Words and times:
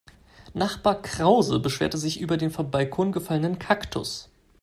Nachbar 0.55 0.99
Krause 1.03 1.59
beschwerte 1.59 1.99
sich 1.99 2.19
über 2.19 2.35
den 2.37 2.49
vom 2.49 2.71
Balkon 2.71 3.11
gefallenen 3.11 3.59
Kaktus. 3.59 4.31